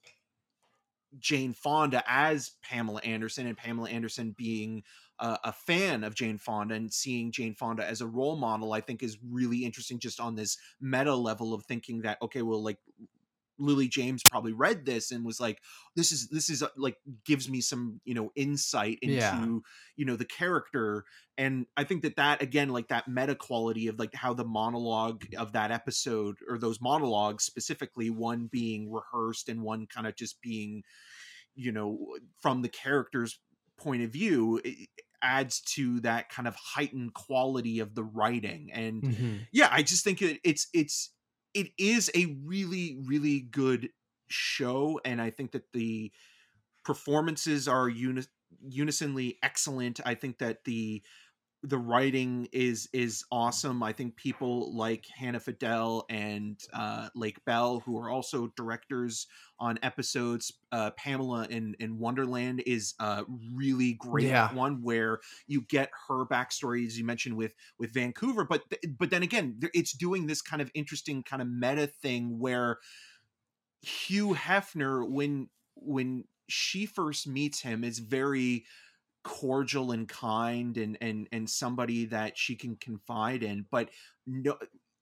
[1.18, 4.82] jane fonda as pamela anderson and pamela anderson being
[5.18, 8.80] uh, a fan of Jane Fonda and seeing Jane Fonda as a role model, I
[8.80, 12.78] think is really interesting just on this meta level of thinking that, okay, well, like
[13.58, 15.60] Lily James probably read this and was like,
[15.94, 19.46] this is, this is uh, like, gives me some, you know, insight into, Yeah.
[19.96, 21.04] you know, the character.
[21.38, 25.24] And I think that that, again, like that meta quality of like how the monologue
[25.36, 30.40] of that episode or those monologues specifically, one being rehearsed and one kind of just
[30.42, 30.82] being,
[31.54, 33.38] you know, from the character's
[33.78, 34.88] point of view, it
[35.22, 39.46] adds to that kind of heightened quality of the writing and Mhm.
[39.50, 41.10] yeah i just think it, it's it's
[41.56, 43.90] it is a really really good
[44.28, 46.12] show and i think that the
[46.84, 48.22] performances are uni-
[48.68, 50.00] unisonly excellent.
[50.04, 51.02] I think that the
[51.68, 57.80] the writing is is awesome i think people like hannah fidell and uh lake bell
[57.80, 59.26] who are also directors
[59.58, 63.24] on episodes uh pamela in in wonderland is a
[63.54, 64.48] really great Yeah.
[64.48, 69.10] one where you get her backstory as you mentioned with with vancouver but th- but
[69.10, 72.78] then again it's doing this kind of interesting kind of meta thing where
[73.82, 78.64] hugh hefner when when she first meets him is very
[79.26, 83.90] cordial and kind and and and somebody that she can confide in but
[84.24, 84.56] no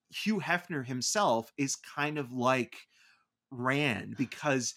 [0.09, 2.75] hugh hefner himself is kind of like
[3.51, 4.75] rand because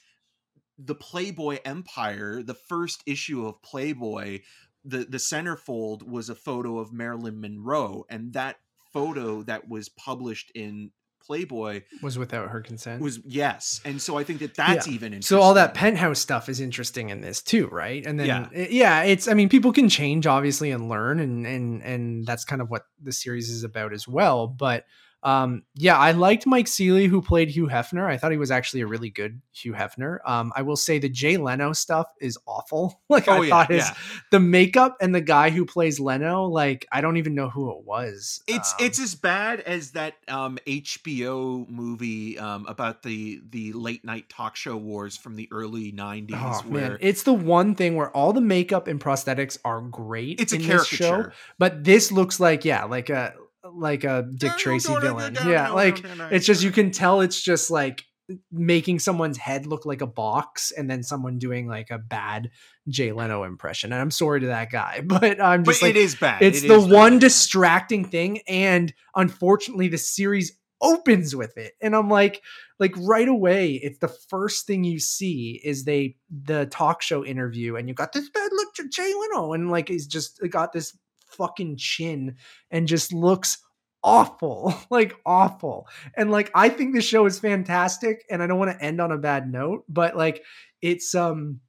[0.77, 4.37] the playboy empire the first issue of playboy
[4.83, 8.57] the the centerfold was a photo of marilyn monroe and that
[8.91, 10.91] photo that was published in
[11.27, 13.01] playboy Was without her consent.
[13.01, 14.93] was yes and so i think that that's Yeah.
[14.93, 18.27] even interesting so all that penthouse stuff is interesting in this too right and then
[18.27, 18.47] Yeah.
[18.53, 18.67] yeah.
[18.69, 22.61] yeah it's i mean people can change obviously and learn and and and that's kind
[22.61, 24.85] of what the series is about as well but
[25.23, 28.81] um yeah i liked mike seely who played hugh hefner i thought he was actually
[28.81, 33.01] a really good hugh hefner um i will say the jay leno stuff is awful
[33.09, 33.93] like oh i yeah, thought his yeah.
[34.31, 37.83] the makeup and the guy who plays leno like i don't even know who it
[37.83, 43.73] was It's Um, it's as bad as that um, HBO movie um, about the the
[43.73, 46.29] late night talk show wars from the early '90s.
[46.33, 50.39] Oh where man, it's the one thing where all the makeup and prosthetics are great.
[50.39, 51.05] it's a this show.
[51.09, 51.33] caricature.
[51.57, 53.33] but this looks like yeah like a
[53.73, 58.03] like a dick tracy villain yeah like it's just you can tell it's just like
[58.51, 62.49] making someone's head look like a box and then someone doing like a bad
[62.89, 65.97] jay leno impression and i'm sorry to that guy but i'm but just like it
[65.97, 66.41] is bad.
[66.41, 67.21] it's It the one bad.
[67.21, 72.43] distracting thing and unfortunately the series opens with it and i'm like
[72.79, 77.75] like right away it's the first thing you see is they the talk show interview
[77.77, 80.95] and you got this bad look to jay leno and like he's just got this
[81.27, 82.35] fucking chin
[82.71, 83.59] and just looks
[84.03, 88.71] awful like awful and like i think the show is fantastic and i don't want
[88.71, 90.43] to end on a bad note but like
[90.81, 91.59] it's um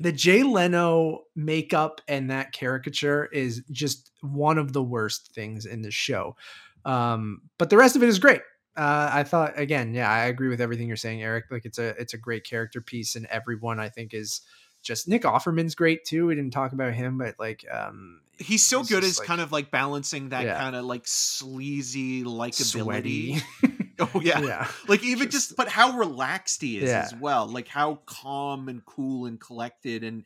[0.00, 5.82] the Jay Leno makeup and that caricature is just one of the worst things in
[5.82, 6.36] the show.
[6.84, 8.42] Um, but the rest of it is great.
[8.76, 11.46] Uh, I thought again, yeah, I agree with everything you're saying, Eric.
[11.50, 14.42] Like it's a it's a great character piece, and everyone I think is
[14.88, 16.26] just Nick Offerman's great too.
[16.26, 19.40] We didn't talk about him, but like um, he's so it's good as like- kind
[19.40, 20.58] of like balancing that Yeah.
[20.58, 23.40] kind of like sleazy likability.
[24.00, 24.40] Oh yeah.
[24.40, 24.68] yeah.
[24.86, 27.00] like even just, Just- but how relaxed he is Yeah.
[27.04, 30.22] as well like how calm and cool and collected and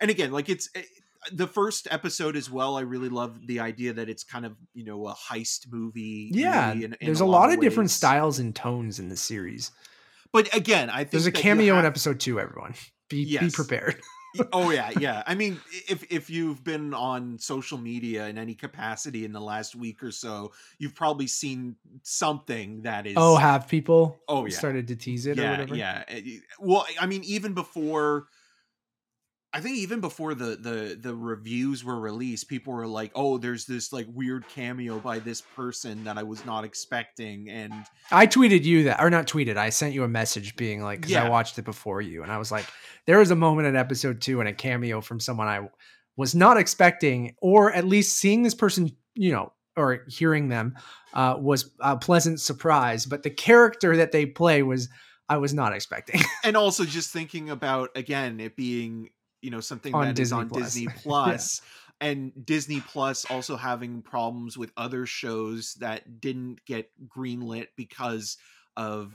[0.00, 0.82] and again like it's eh,
[1.30, 4.82] the first episode as well i really love the idea that it's kind of you
[4.84, 8.52] know a heist movie Yeah, in- in there's a lot lot of different styles and
[8.52, 9.70] tones in the series.
[10.32, 12.40] but again i think There's a cameo in episode two.
[12.40, 12.74] Everyone,
[13.08, 14.00] be be prepared.
[14.52, 19.24] oh yeah yeah i mean if if you've been on social media in any capacity
[19.24, 24.18] in the last week or so you've probably seen something that is oh, have people
[24.26, 24.56] Oh, yeah.
[24.56, 25.76] started to tease it or yeah whatever?
[25.76, 26.20] yeah Eh,
[26.58, 28.26] well i mean even before
[29.54, 33.66] I think even before the the the reviews were released, people were like, "Oh, there's
[33.66, 37.72] this like weird cameo by this person that I was not expecting," and
[38.10, 39.56] I tweeted you that, or not tweeted.
[39.56, 42.38] I sent you a message being like, because I watched it before you, and I
[42.38, 42.66] was like,
[43.06, 45.68] there was a moment in episode two and a cameo from someone I
[46.16, 50.74] was not expecting, or at least seeing this person, you know, or hearing them
[51.12, 53.06] uh, was a pleasant surprise.
[53.06, 54.88] But the character that they play was
[55.28, 56.22] I was not expecting.
[56.44, 59.10] and also just thinking about again it being
[59.44, 60.62] you know something On that is Disney on Plus.
[60.64, 61.62] Disney Plus
[62.00, 68.36] and Disney Plus also having problems with other shows that didn't get greenlit because
[68.76, 69.12] of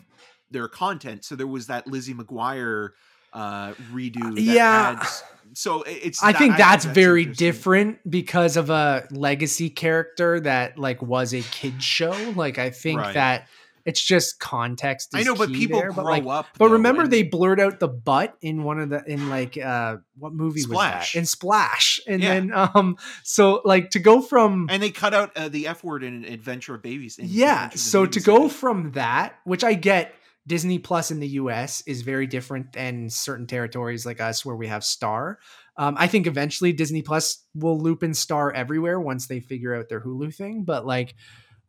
[0.51, 1.25] their content.
[1.25, 2.89] So there was that Lizzie McGuire
[3.31, 5.05] uh redo that Yeah.
[5.53, 11.01] so it's I that- think that's very different because of a legacy character that like
[11.03, 12.11] was a kid show.
[12.35, 13.13] Like I think Right.
[13.13, 13.47] that
[13.89, 15.09] it's just context.
[15.13, 17.79] I know but people there, grow but like up But though, remember, they blurred out
[17.79, 21.01] the butt in one of the in like uh what movie Splash.
[21.07, 21.19] was that?
[21.19, 22.33] In Splash, and Yeah.
[22.35, 26.03] then um so like to go from and they cut out uh, the F word
[26.03, 30.13] in Adventure of Babies in yeah, so to go from that, which I get,
[30.47, 31.83] Disney Plus in the U.S.
[31.85, 35.37] is very different than certain territories like us where we have Star.
[35.77, 39.87] Um, I think eventually Disney Plus will loop in Star everywhere once they figure out
[39.89, 40.63] their Hulu thing.
[40.63, 41.15] But like,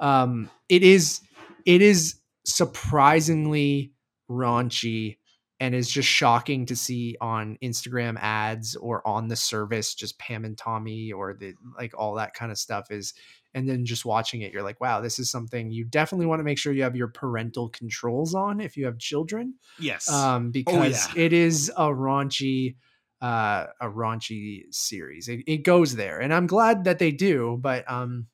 [0.01, 1.21] um, it is
[1.67, 3.93] it is surprisingly
[4.31, 5.17] raunchy
[5.61, 10.45] and is just shocking to see on Instagram ads or on the service just Pam
[10.45, 13.13] and Tommy or the like all that kind of stuff is
[13.53, 16.45] and then just watching it you're like wow this is something you definitely want to
[16.45, 19.55] make sure you have your parental controls on if you have children.
[19.79, 20.09] Yes.
[20.09, 21.23] Um because yeah.
[21.25, 22.77] it is a raunchy
[23.21, 25.29] uh a raunchy series.
[25.29, 28.27] It, it goes there and i'm glad that they do but um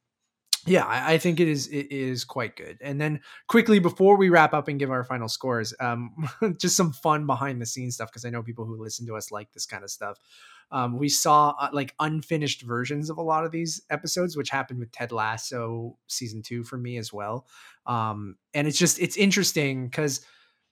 [0.67, 2.79] yeah I, I think it is it is quite good.
[2.81, 6.93] And then quickly before we wrap up and give our final scores um just some
[6.93, 9.67] fun behind the scenes stuff because i know people who listen to us like this
[9.67, 10.19] kind of stuff.
[10.73, 14.81] Um, we saw uh, like unfinished versions of a lot of these episodes which happened
[14.81, 17.47] with ted lasso season two for me as well.
[17.87, 20.27] Um, and it's just it's interesting because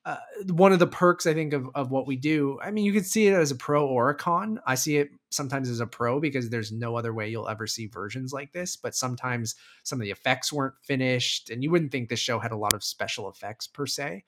[0.06, 0.16] uh,
[0.50, 2.58] one of the perks I think of, of what we do.
[2.62, 4.60] I mean, you could see it as a pro or a con.
[4.66, 7.86] I see it sometimes as a pro because there's no other way you'll ever see
[7.86, 8.76] versions like this.
[8.76, 12.52] But sometimes some of the effects weren't finished, and you wouldn't think this show had
[12.52, 14.24] a lot of special effects per se.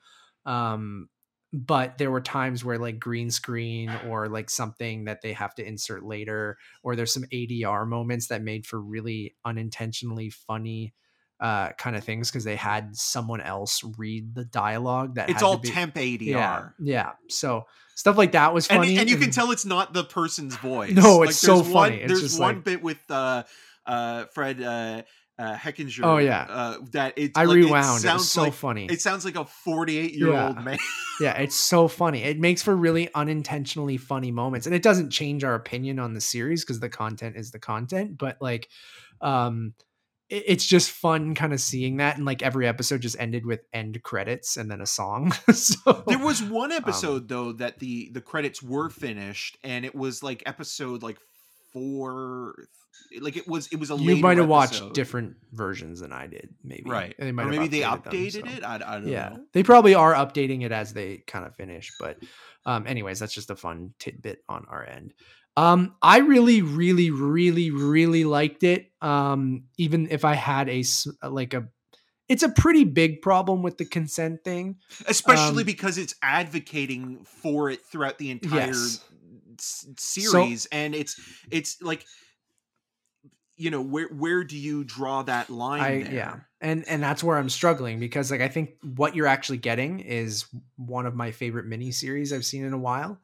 [0.46, 1.10] Um,
[1.52, 5.66] but there were times where like green screen or like something that they have to
[5.66, 10.94] insert later, or there's some ADR moments that made for really unintentionally funny
[11.40, 15.58] uh kind of things because they had someone else read the dialogue that it's all
[15.58, 16.20] be- temp ADR.
[16.26, 20.04] yeah yeah so stuff like that was funny and you can tell it's not the
[20.04, 20.92] person's voice.
[20.92, 22.02] No, it's so there's one- funny.
[22.02, 23.42] It's there's one like- bit with uh,
[23.86, 25.02] uh, Fred uh,
[25.38, 26.00] uh, Hechinger.
[26.04, 26.46] Oh, yeah.
[26.48, 27.32] uh, that it.
[27.36, 30.28] i like, it rewound it, sounds so like funny it sounds like a 48 year
[30.28, 30.62] old Yeah.
[30.62, 30.78] man.
[31.20, 35.44] yeah it's so funny it makes for really unintentionally funny moments and it doesn't change
[35.44, 38.68] our opinion on the series because the content is the content but like
[39.20, 39.84] um it-
[40.28, 44.02] it's just fun kind of seeing that and like every episode just ended with end
[44.02, 48.20] credits and then a song so There was one Um, episode though that the the
[48.20, 51.18] credits were finished, and it was like episode like
[51.72, 52.54] four.
[53.20, 56.48] Like it was it was a you might have watched different versions than i did
[56.64, 58.56] maybe right, they might or maybe they updated them, updated so.
[58.56, 58.64] it.
[58.64, 59.40] I, I don't yeah know.
[59.52, 62.16] they probably are updating it as they kind of finish but
[62.64, 65.12] um anyways that's just a fun tidbit on our end
[65.56, 70.82] um i really really really really liked it um even if i had a
[71.22, 71.68] like a
[72.28, 77.70] it's a pretty big problem with the consent thing especially Um, because it's advocating for
[77.70, 79.04] it throughout the entire Yes.
[79.58, 81.18] s- series and it's
[81.50, 82.04] it's like
[83.56, 87.38] you know where where do you draw that line I yeah, and and that's where
[87.38, 90.44] I'm struggling because like I think what you're actually getting is
[90.76, 93.18] one of my favorite mini series I've seen in a while.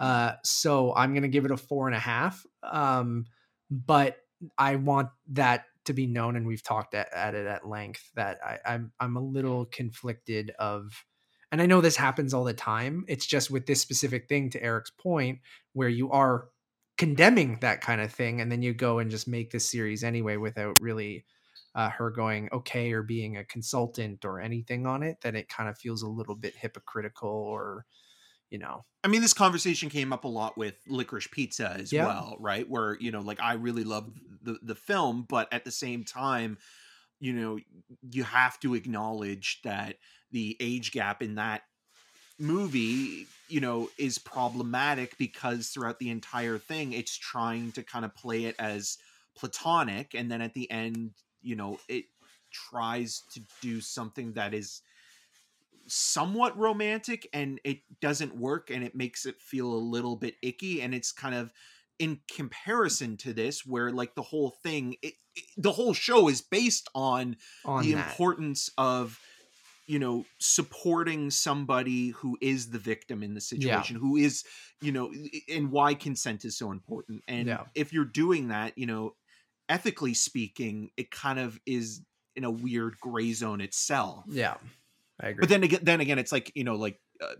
[0.00, 2.44] Uh, so I'm gonna give it a four and a half.
[2.62, 3.26] Um,
[3.70, 4.18] but
[4.58, 8.38] I want that to be known, and we've talked at, at it at length that
[8.44, 11.04] I, I'm I'm a little conflicted of.
[11.52, 13.04] And I know this happens all the time.
[13.06, 15.38] It's just with this specific thing, to Eric's point,
[15.72, 16.48] where you are
[16.96, 20.36] condemning that kind of thing and then you go and just make this series anyway
[20.36, 21.24] without really
[21.74, 25.68] uh, her going okay or being a consultant or anything on it then it kind
[25.68, 27.84] of feels a little bit hypocritical or
[28.50, 31.94] you know I mean, this conversation came up a lot with Licorice Pizza as Yeah.
[31.94, 32.66] well, right?
[32.68, 36.56] Where you know, like I really love the the film, but at the same time,
[37.20, 37.58] you know,
[38.02, 39.98] you have to acknowledge that
[40.30, 41.62] the age gap in that
[42.38, 48.14] movie, you know, is problematic because throughout the entire thing, it's trying to kind of
[48.14, 48.98] play it as
[49.36, 52.06] platonic, and then at the end, you know, it
[52.52, 54.82] tries to do something that is
[55.86, 60.80] somewhat romantic and it doesn't work and it makes it feel a little bit icky
[60.82, 61.52] and it's kind of
[61.98, 66.40] in comparison to this where like the whole thing it, it- the whole show is
[66.40, 68.08] based on, on the that.
[68.10, 69.18] importance of
[69.86, 74.44] you know supporting somebody who is the victim in the situation who is
[74.80, 75.12] you know
[75.48, 77.64] and why consent is so important and Yeah.
[77.74, 79.14] if you're doing that you know
[79.68, 82.00] ethically speaking it kind of is
[82.36, 84.54] in a weird gray zone itself yeah,
[85.20, 85.42] I agree.
[85.42, 87.34] but then again then again it's like you know like uh,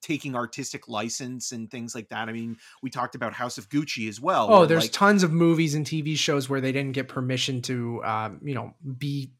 [0.00, 4.08] taking artistic license and things like that i mean we talked about house of gucci
[4.08, 7.08] as well Oh, there's like, tons of movies and TV shows where they didn't get
[7.08, 9.32] permission to, um, you know, be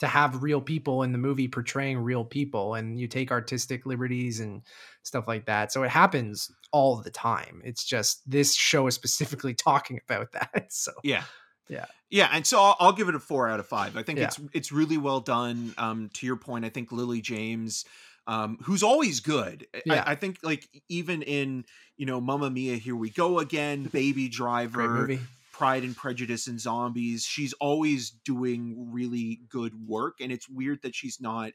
[0.00, 4.40] to have real people in the movie portraying real people, and you take artistic liberties
[4.40, 4.62] and
[5.02, 5.72] stuff like that.
[5.72, 7.62] So it happens all the time.
[7.64, 10.66] It's just this show is specifically talking about that.
[10.70, 11.24] So yeah
[11.68, 11.86] Yeah.
[12.10, 14.26] yeah and so I'll, I'll give it a four out of five i think Yeah.
[14.26, 17.84] it's it's really well done um to your point i think lily james
[18.26, 20.04] um who's always good I- Yeah.
[20.06, 21.64] I, I think like even in
[21.96, 25.06] you know Mamma Mia, here we go again, Baby Driver.
[25.52, 27.22] Pride and Prejudice and Zombies.
[27.24, 31.52] She's always doing really good work, and it's weird that she's not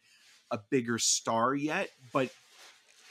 [0.52, 2.30] a bigger star yet, but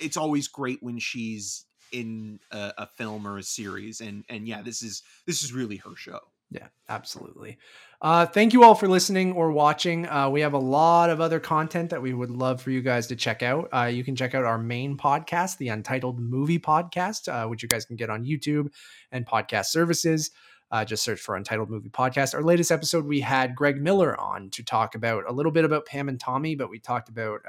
[0.00, 4.00] it's always great when she's in a, a film or a series.
[4.00, 6.20] And and yeah, this is this is really her show.
[6.50, 7.58] Yeah, absolutely.
[8.00, 10.08] Uh, thank you all for listening or watching.
[10.08, 13.06] Uh, we have a lot of other content that we would love for you guys
[13.08, 13.68] to check out.
[13.74, 17.68] Uh, you can check out our main podcast, the Untitled Movie Podcast, uh, which you
[17.68, 18.68] guys can get on YouTube
[19.12, 20.30] and podcast services.
[20.70, 22.34] Uh, just search for Untitled Movie Podcast.
[22.34, 25.86] Our latest episode, we had Greg Miller on to talk about a little bit about
[25.86, 27.40] Pam and Tommy, but we talked about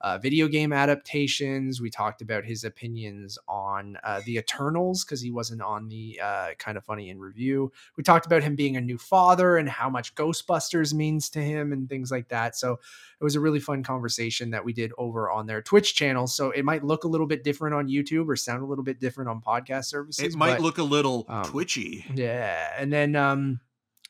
[0.00, 1.80] uh, video game adaptations.
[1.80, 6.48] We talked about his opinions on uh, the Eternals because he wasn't on the uh,
[6.58, 7.72] kind of funny in review.
[7.96, 11.72] We talked about him being a new father and how much Ghostbusters means to him
[11.72, 12.56] and things like that.
[12.56, 12.72] So
[13.20, 16.26] it was a really fun conversation that we did over on their Twitch channel.
[16.26, 19.00] So it might look a little bit different on YouTube or sound a little bit
[19.00, 20.24] different on podcast services.
[20.24, 22.04] It might but- look a little um, twitchy.
[22.14, 23.60] yeah, and then um,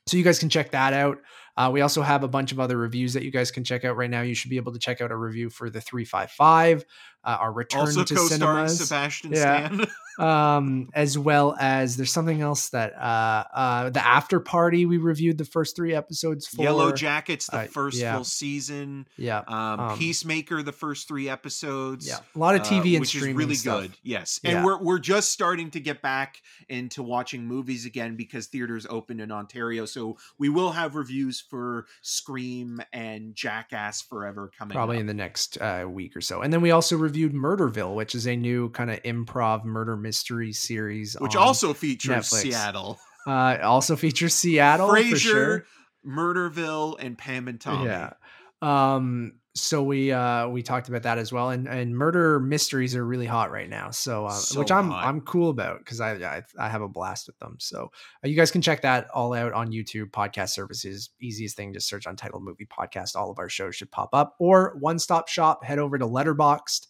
[0.07, 1.18] so you guys can check that out.
[1.57, 3.96] Uh, we also have a bunch of other reviews that you guys can check out
[3.96, 4.20] right now.
[4.20, 6.84] You should be able to check out a review for the three five five,
[7.27, 9.66] uh, our return Also to co-starring cinemas, Sebastian Yeah.
[9.68, 9.87] Stan.
[10.18, 15.37] um, as well as there's something else that uh, uh, the after party we reviewed
[15.37, 18.14] the first three episodes for Yellow Jackets, the uh, first yeah.
[18.14, 19.07] full season.
[19.18, 22.07] Yeah, Um, Um, Peacemaker, the first three episodes.
[22.09, 23.81] yeah, a lot of uh, TV and which streaming is really stuff.
[23.83, 23.93] good.
[24.03, 24.64] Yes, and Yeah.
[24.64, 29.31] we're we're just starting to get back into watching movies again because theaters open in
[29.31, 29.85] Ontario.
[29.85, 34.74] So we will have reviews for Scream and Jackass Forever coming.
[34.74, 35.01] probably up.
[35.01, 36.41] in the next uh, week or so.
[36.41, 40.52] And then we also reviewed Murderville, which is a new kind of improv murder mystery
[40.52, 42.42] series, which also features Netflix.
[42.42, 45.66] Seattle, uh, also features Seattle for Frasier, sure.
[46.06, 47.86] Murderville, and Pam and Tommy.
[47.86, 48.12] Yeah.
[48.60, 49.34] Um.
[49.57, 53.26] So we uh we talked about that as well, and and murder mysteries are really
[53.26, 53.90] hot right now.
[53.90, 55.07] So, uh, So which I'm hot.
[55.07, 57.57] I'm cool about because I, I I have a blast with them.
[57.59, 57.90] So
[58.24, 61.11] uh, you guys can check that all out on YouTube podcast services.
[61.20, 63.16] Easiest thing, just search Untitled Movie Podcast.
[63.16, 64.36] All of our shows should pop up.
[64.38, 65.64] Or one stop shop.
[65.64, 66.86] Head over to Letterboxd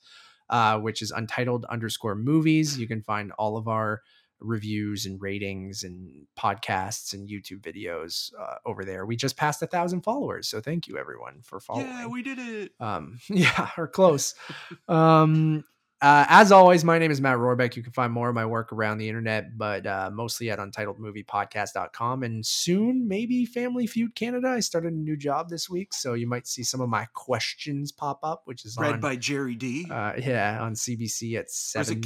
[0.50, 2.78] uh, which is Untitled underscore Movies.
[2.78, 4.02] You can find all of our
[4.41, 9.07] reviews and ratings and podcasts and YouTube videos uh, over there.
[9.07, 11.87] We just passed a thousand followers, so thank you everyone for following.
[11.87, 12.72] yeah, we did it.
[12.80, 14.34] um, yeah, or close.
[14.89, 15.64] um,
[16.03, 17.74] uh, as always, my name is Matt Rohrbeck.
[17.74, 22.22] You can find more of my work around the internet, but uh, mostly at untitledmoviepodcast.com.
[22.22, 24.49] And soon, maybe Family Feud Canada.
[24.49, 27.92] I started a new job this week, so you might see some of my questions
[27.92, 29.86] pop up, which is Read on, by Gerry Dee.
[29.90, 32.01] uh, yeah, on CBC at seven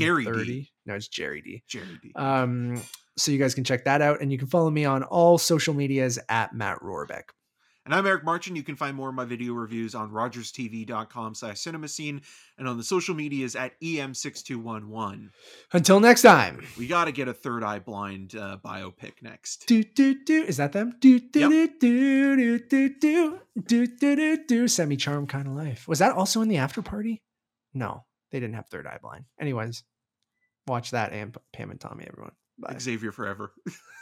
[0.45, 0.71] D?
[0.87, 1.65] No, it's Gerry Dee.
[1.67, 2.13] Gerry Dee.
[2.15, 2.81] Um,
[3.17, 5.75] so you guys can check that out, and you can follow me on all social
[5.75, 7.25] medias at Matt Rohrbeck.
[7.87, 8.57] And I'm Eric Marchin.
[8.57, 12.21] You can find more of my video reviews on rogerstv.com slash cinemascene
[12.59, 15.31] and on the social medias at EM6211.
[15.73, 16.63] Until next time.
[16.77, 19.67] We got to get a third eye blind uh, biopic next.
[19.67, 20.43] Do, do, do.
[20.43, 20.95] Is that them?
[21.01, 21.51] Do, do, yep.
[21.81, 24.69] do, do, do, do, do, do, do, do.
[24.69, 25.89] Semi charm kind of life.
[25.89, 27.23] Was that also in the after party?
[27.73, 29.25] No, they didn't have third eye blind.
[29.41, 29.85] Anyways,
[30.67, 32.33] watch that and Pam and Tommy, everyone.
[32.59, 32.77] Bye.
[32.79, 33.53] Xavier forever.